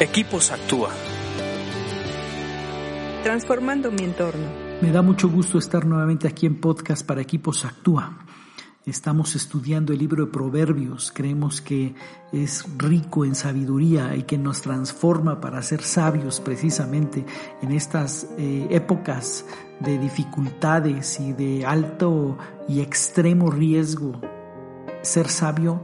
Equipos 0.00 0.50
Actúa. 0.50 0.90
Transformando 3.22 3.92
mi 3.92 4.02
entorno. 4.02 4.44
Me 4.82 4.90
da 4.90 5.02
mucho 5.02 5.28
gusto 5.28 5.56
estar 5.56 5.86
nuevamente 5.86 6.26
aquí 6.26 6.46
en 6.46 6.60
podcast 6.60 7.06
para 7.06 7.20
Equipos 7.20 7.64
Actúa. 7.64 8.18
Estamos 8.84 9.36
estudiando 9.36 9.92
el 9.92 10.00
libro 10.00 10.26
de 10.26 10.32
Proverbios, 10.32 11.12
creemos 11.14 11.60
que 11.60 11.94
es 12.32 12.66
rico 12.76 13.24
en 13.24 13.36
sabiduría 13.36 14.16
y 14.16 14.24
que 14.24 14.36
nos 14.36 14.62
transforma 14.62 15.40
para 15.40 15.62
ser 15.62 15.80
sabios 15.80 16.40
precisamente 16.40 17.24
en 17.62 17.70
estas 17.70 18.26
eh, 18.36 18.66
épocas 18.70 19.46
de 19.78 19.96
dificultades 19.98 21.20
y 21.20 21.32
de 21.34 21.64
alto 21.64 22.36
y 22.68 22.80
extremo 22.80 23.48
riesgo. 23.48 24.20
Ser 25.02 25.28
sabio 25.28 25.80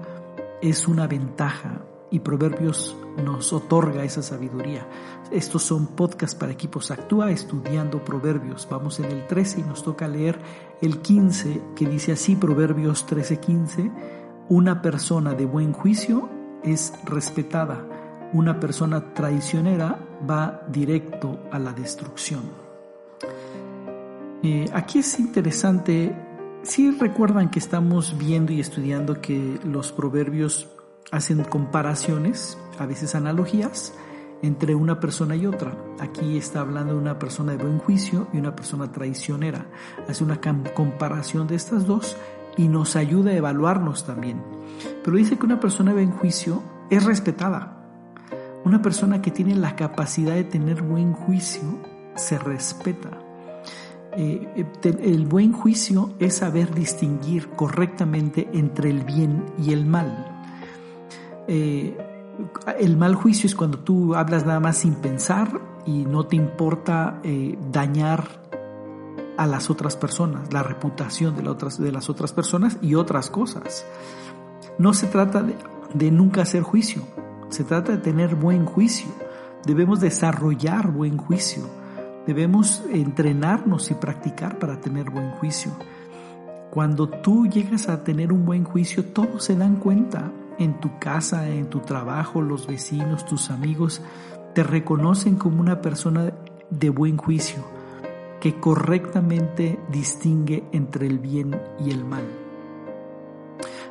es 0.60 0.88
una 0.88 1.06
ventaja 1.06 1.84
y 2.10 2.20
Proverbios 2.20 2.96
nos 3.24 3.52
otorga 3.52 4.04
esa 4.04 4.22
sabiduría. 4.22 4.86
Estos 5.30 5.62
son 5.62 5.86
podcasts 5.86 6.34
para 6.34 6.52
equipos 6.52 6.90
Actúa 6.90 7.30
estudiando 7.30 8.04
Proverbios. 8.04 8.66
Vamos 8.70 8.98
en 8.98 9.06
el 9.06 9.26
13 9.26 9.60
y 9.60 9.62
nos 9.62 9.82
toca 9.82 10.08
leer 10.08 10.38
el 10.80 10.98
15 10.98 11.60
que 11.76 11.86
dice 11.86 12.12
así 12.12 12.36
Proverbios 12.36 13.06
13:15, 13.06 13.90
una 14.48 14.82
persona 14.82 15.34
de 15.34 15.46
buen 15.46 15.72
juicio 15.72 16.28
es 16.64 16.92
respetada, 17.04 17.86
una 18.32 18.58
persona 18.58 19.14
traicionera 19.14 19.98
va 20.28 20.62
directo 20.68 21.38
a 21.52 21.58
la 21.58 21.72
destrucción. 21.72 22.42
Eh, 24.42 24.68
aquí 24.72 25.00
es 25.00 25.18
interesante, 25.20 26.14
si 26.62 26.90
recuerdan 26.90 27.50
que 27.50 27.58
estamos 27.58 28.16
viendo 28.18 28.52
y 28.52 28.60
estudiando 28.60 29.20
que 29.20 29.60
los 29.64 29.92
proverbios 29.92 30.66
hacen 31.10 31.44
comparaciones, 31.44 32.58
a 32.78 32.86
veces 32.86 33.14
analogías, 33.14 33.94
entre 34.42 34.74
una 34.74 35.00
persona 35.00 35.36
y 35.36 35.46
otra. 35.46 35.76
Aquí 35.98 36.36
está 36.36 36.60
hablando 36.60 36.94
de 36.94 37.00
una 37.00 37.18
persona 37.18 37.52
de 37.52 37.62
buen 37.62 37.78
juicio 37.78 38.28
y 38.32 38.38
una 38.38 38.56
persona 38.56 38.90
traicionera. 38.90 39.66
Hace 40.08 40.24
una 40.24 40.40
comparación 40.74 41.46
de 41.46 41.56
estas 41.56 41.86
dos 41.86 42.16
y 42.56 42.68
nos 42.68 42.96
ayuda 42.96 43.30
a 43.30 43.36
evaluarnos 43.36 44.06
también. 44.06 44.42
Pero 45.04 45.16
dice 45.16 45.38
que 45.38 45.46
una 45.46 45.60
persona 45.60 45.90
de 45.92 46.04
buen 46.04 46.16
juicio 46.16 46.62
es 46.90 47.04
respetada. 47.04 47.76
Una 48.64 48.82
persona 48.82 49.22
que 49.22 49.30
tiene 49.30 49.54
la 49.56 49.76
capacidad 49.76 50.34
de 50.34 50.44
tener 50.44 50.82
buen 50.82 51.12
juicio 51.12 51.62
se 52.14 52.38
respeta. 52.38 53.10
Eh, 54.16 54.48
eh, 54.56 54.96
el 55.02 55.26
buen 55.26 55.52
juicio 55.52 56.14
es 56.18 56.36
saber 56.36 56.74
distinguir 56.74 57.48
correctamente 57.50 58.48
entre 58.52 58.90
el 58.90 59.04
bien 59.04 59.44
y 59.58 59.72
el 59.72 59.86
mal. 59.86 60.29
Eh, 61.52 61.96
el 62.78 62.96
mal 62.96 63.16
juicio 63.16 63.48
es 63.48 63.56
cuando 63.56 63.80
tú 63.80 64.14
hablas 64.14 64.46
nada 64.46 64.60
más 64.60 64.78
sin 64.78 64.94
pensar 64.94 65.60
y 65.84 66.04
no 66.04 66.24
te 66.24 66.36
importa 66.36 67.18
eh, 67.24 67.58
dañar 67.72 68.24
a 69.36 69.48
las 69.48 69.68
otras 69.68 69.96
personas, 69.96 70.52
la 70.52 70.62
reputación 70.62 71.34
de, 71.34 71.42
las 71.90 72.08
otras 72.08 72.32
personas 72.32 72.78
y 72.80 72.94
otras 72.94 73.30
cosas. 73.30 73.84
No 74.78 74.94
se 74.94 75.08
trata 75.08 75.42
de, 75.42 75.56
de 75.92 76.12
nunca 76.12 76.42
hacer 76.42 76.62
juicio, 76.62 77.02
se 77.48 77.64
trata 77.64 77.92
de 77.92 77.98
tener 77.98 78.36
buen 78.36 78.64
juicio. 78.64 79.10
Debemos 79.66 79.98
desarrollar 79.98 80.92
buen 80.92 81.16
juicio, 81.16 81.64
debemos 82.28 82.84
entrenarnos 82.92 83.90
y 83.90 83.94
practicar 83.94 84.60
para 84.60 84.80
tener 84.80 85.10
buen 85.10 85.32
juicio. 85.32 85.72
Cuando 86.70 87.08
tú 87.08 87.48
llegas 87.48 87.88
a 87.88 88.04
tener 88.04 88.32
un 88.32 88.46
buen 88.46 88.62
juicio, 88.62 89.04
todos 89.06 89.42
se 89.42 89.56
dan 89.56 89.76
cuenta 89.76 90.30
en 90.60 90.78
tu 90.78 90.98
casa, 90.98 91.48
en 91.48 91.70
tu 91.70 91.80
trabajo, 91.80 92.42
los 92.42 92.66
vecinos, 92.66 93.24
tus 93.24 93.50
amigos, 93.50 94.02
te 94.54 94.62
reconocen 94.62 95.36
como 95.36 95.60
una 95.60 95.80
persona 95.80 96.34
de 96.68 96.90
buen 96.90 97.16
juicio, 97.16 97.64
que 98.40 98.60
correctamente 98.60 99.80
distingue 99.90 100.62
entre 100.72 101.06
el 101.06 101.18
bien 101.18 101.58
y 101.84 101.90
el 101.90 102.04
mal. 102.04 102.24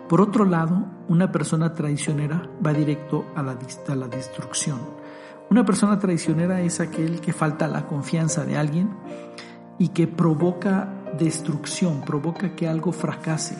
Por 0.07 0.21
otro 0.21 0.45
lado, 0.45 0.85
una 1.07 1.31
persona 1.31 1.73
traicionera 1.73 2.47
va 2.65 2.71
directo 2.71 3.25
a 3.35 3.41
la, 3.41 3.57
a 3.87 3.95
la 3.95 4.07
destrucción. 4.07 4.79
Una 5.49 5.65
persona 5.65 5.97
traicionera 5.97 6.61
es 6.61 6.79
aquel 6.79 7.19
que 7.19 7.33
falta 7.33 7.67
la 7.67 7.87
confianza 7.87 8.45
de 8.45 8.57
alguien 8.57 8.91
y 9.79 9.89
que 9.89 10.07
provoca 10.07 10.93
destrucción, 11.17 12.01
provoca 12.01 12.55
que 12.55 12.67
algo 12.67 12.91
fracase 12.91 13.57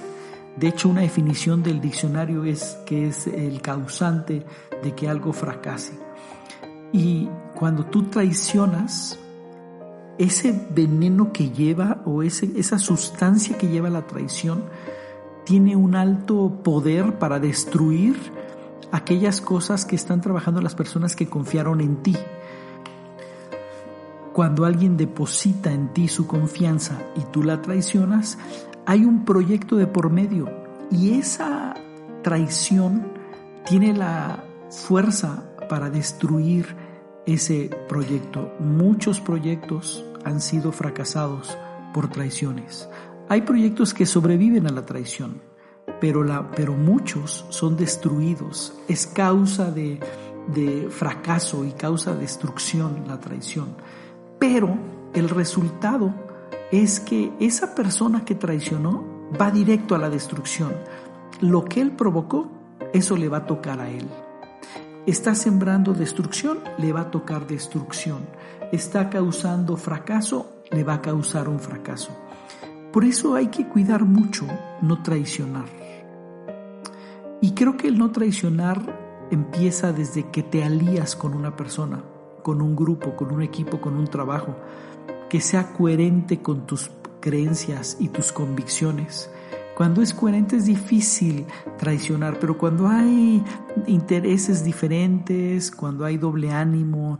de 0.58 0.68
hecho, 0.68 0.90
una 0.90 1.02
definición 1.02 1.64
del 1.64 1.80
diccionario 1.80 2.44
es 2.44 2.78
que 2.86 3.08
es 3.08 3.28
el 3.28 3.62
causante 3.62 4.46
de 4.84 4.96
que 4.96 5.08
algo 5.08 5.32
fracase. 5.32 5.94
Y 6.92 7.30
cuando 7.56 7.86
tú 7.86 8.04
traicionas, 8.04 9.18
ese 10.18 10.68
veneno 10.72 11.32
que 11.32 11.50
lleva 11.50 12.02
o 12.06 12.24
esa 12.24 12.78
sustancia 12.78 13.58
que 13.58 13.70
lleva 13.70 13.90
la 13.90 14.06
traición 14.06 14.64
tiene 15.46 15.76
un 15.76 15.96
alto 15.96 16.60
poder 16.62 17.18
para 17.20 17.40
destruir 17.40 18.18
aquellas 18.92 19.40
cosas 19.40 19.86
que 19.86 19.96
están 19.96 20.20
trabajando 20.20 20.62
las 20.62 20.76
personas 20.76 21.16
que 21.16 21.30
confiaron 21.30 21.80
en 21.80 22.04
ti. 22.04 22.18
Cuando 24.34 24.66
alguien 24.66 24.98
deposita 24.98 25.72
en 25.72 25.94
ti 25.94 26.08
su 26.08 26.28
confianza 26.28 27.02
y 27.16 27.22
tú 27.32 27.44
la 27.44 27.62
traicionas, 27.62 28.38
hay 28.90 29.06
un 29.06 29.24
proyecto 29.24 29.76
de 29.76 29.86
por 29.86 30.10
medio 30.10 30.50
y 30.90 31.12
esa 31.20 31.76
traición 32.24 33.14
tiene 33.64 33.94
la 33.94 34.44
fuerza 34.72 35.44
para 35.70 35.92
destruir 35.92 36.76
ese 37.28 37.70
proyecto. 37.88 38.52
Muchos 38.60 39.20
proyectos 39.20 40.04
han 40.26 40.42
sido 40.42 40.72
fracasados 40.72 41.56
por 41.94 42.10
traiciones. 42.10 42.90
Hay 43.28 43.44
proyectos 43.44 43.94
que 43.94 44.08
sobreviven 44.08 44.66
a 44.66 44.72
la 44.72 44.88
traición, 44.88 45.40
pero, 46.02 46.74
muchos 46.74 47.46
son 47.50 47.78
destruidos. 47.78 48.74
Es 48.88 49.06
causa 49.06 49.70
de, 49.70 50.00
de 50.48 50.90
fracaso 50.90 51.64
y 51.64 51.74
causa 51.74 52.16
de 52.16 52.22
destrucción 52.22 53.04
la 53.08 53.20
traición. 53.20 53.68
Pero 54.40 54.76
el 55.14 55.30
resultado 55.30 56.12
es 56.72 57.00
que 57.00 57.34
esa 57.40 57.74
persona 57.74 58.24
que 58.24 58.36
traicionó 58.36 59.04
va 59.40 59.52
directo 59.52 59.96
a 59.96 59.98
la 59.98 60.10
destrucción. 60.10 60.74
Lo 61.42 61.66
que 61.66 61.82
él 61.82 61.92
provocó, 61.92 62.50
eso 62.94 63.18
le 63.18 63.28
va 63.28 63.38
a 63.38 63.46
tocar 63.46 63.80
a 63.80 63.90
él. 63.90 64.08
Está 65.06 65.34
sembrando 65.34 65.94
destrucción, 65.94 66.60
le 66.78 66.94
va 66.94 67.02
a 67.02 67.12
tocar 67.12 67.48
destrucción. 67.48 68.28
Está 68.72 69.10
causando 69.10 69.78
fracaso, 69.78 70.62
le 70.70 70.84
va 70.84 70.96
a 70.96 71.02
causar 71.02 71.50
un 71.50 71.60
fracaso. 71.60 72.12
Por 72.94 73.04
eso 73.04 73.36
hay 73.36 73.48
que 73.48 73.68
cuidar 73.68 74.06
mucho 74.06 74.46
no 74.82 75.02
traicionar. 75.02 75.66
Y 77.42 77.54
creo 77.54 77.78
que 77.78 77.88
el 77.88 77.98
no 77.98 78.12
traicionar 78.12 79.28
empieza 79.32 79.92
desde 79.92 80.30
que 80.30 80.44
te 80.44 80.64
alías 80.64 81.16
con 81.16 81.34
una 81.34 81.56
persona, 81.56 82.04
con 82.44 82.62
un 82.62 82.76
grupo, 82.76 83.16
con 83.16 83.32
un 83.32 83.42
equipo, 83.42 83.80
con 83.80 83.96
un 83.96 84.08
trabajo 84.08 84.56
que 85.30 85.42
sea 85.42 85.74
coherente 85.74 86.42
con 86.42 86.66
tus 86.66 86.92
creencias 87.20 87.98
y 88.00 88.10
tus 88.10 88.32
convicciones. 88.32 89.30
Cuando 89.76 90.02
es 90.02 90.14
coherente 90.14 90.58
es 90.58 90.66
difícil 90.66 91.46
traicionar, 91.78 92.38
pero 92.40 92.58
cuando 92.58 92.88
hay 92.90 93.42
intereses 93.88 94.64
diferentes, 94.64 95.72
cuando 95.72 96.04
hay 96.04 96.18
doble 96.18 96.52
ánimo, 96.52 97.20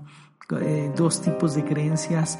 eh, 0.60 0.92
dos 0.96 1.22
tipos 1.22 1.56
de 1.56 1.64
creencias, 1.64 2.38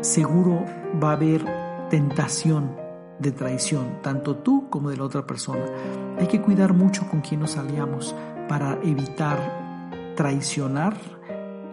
seguro 0.00 0.64
va 1.02 1.10
a 1.10 1.12
haber 1.12 1.44
tentación 1.90 2.74
de 3.18 3.32
traición, 3.32 4.00
tanto 4.02 4.36
tú 4.36 4.70
como 4.70 4.88
de 4.88 4.96
la 4.96 5.04
otra 5.04 5.26
persona. 5.26 5.66
Hay 6.18 6.26
que 6.26 6.40
cuidar 6.40 6.72
mucho 6.72 7.06
con 7.10 7.20
quién 7.20 7.40
nos 7.40 7.58
aliamos 7.58 8.14
para 8.48 8.78
evitar 8.82 9.38
traicionar 10.16 11.19